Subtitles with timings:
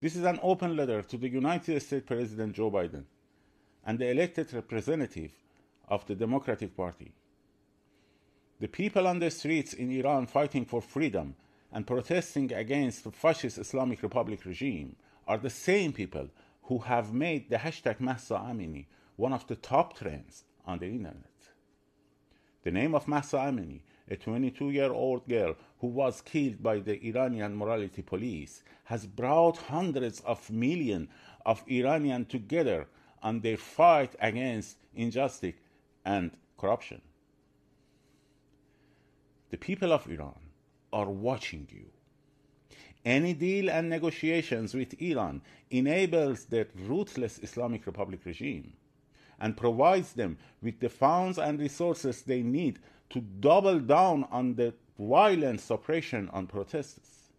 [0.00, 3.04] This is an open letter to the United States President Joe Biden
[3.84, 5.32] and the elected representative
[5.88, 7.12] of the Democratic Party.
[8.60, 11.34] The people on the streets in Iran fighting for freedom
[11.72, 14.96] and protesting against the fascist Islamic Republic regime
[15.26, 16.28] are the same people
[16.64, 18.86] who have made the hashtag Mahsa Amini
[19.16, 21.24] one of the top trends on the internet.
[22.64, 27.04] The name of Mahsa Amini, a 22 year old girl who was killed by the
[27.06, 31.08] Iranian morality police, has brought hundreds of millions
[31.44, 32.86] of Iranians together
[33.22, 35.54] on their fight against injustice
[36.04, 37.00] and corruption.
[39.50, 40.38] The people of Iran
[40.92, 41.86] are watching you.
[43.04, 48.72] Any deal and negotiations with Iran enables the ruthless Islamic Republic regime
[49.38, 52.78] and provides them with the funds and resources they need
[53.10, 57.30] to double down on the violent suppression on protesters.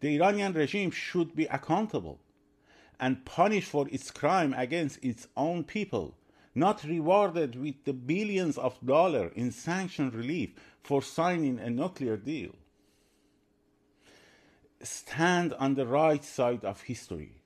[0.00, 2.18] The Iranian regime should be accountable
[3.00, 6.14] and punished for its crime against its own people,
[6.54, 10.50] not rewarded with the billions of dollars in sanction relief
[10.82, 12.54] for signing a nuclear deal.
[14.82, 17.36] Stand on the right side of history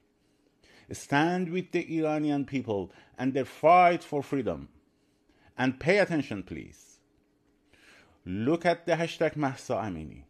[0.93, 4.69] Stand with the Iranian people and their fight for freedom.
[5.61, 7.01] And pay attention, please.
[8.25, 10.23] Look at the hashtag Mahsa Amini.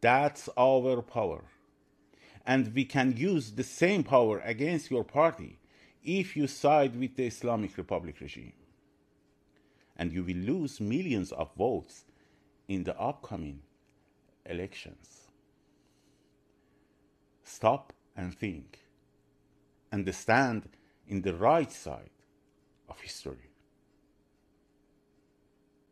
[0.00, 1.42] That's our power.
[2.46, 5.58] And we can use the same power against your party
[6.04, 8.52] if you side with the Islamic Republic regime.
[9.96, 12.04] And you will lose millions of votes
[12.68, 13.62] in the upcoming
[14.46, 15.22] elections.
[17.42, 18.78] Stop and think
[19.90, 20.68] and stand
[21.08, 22.10] in the right side
[22.88, 23.47] of history.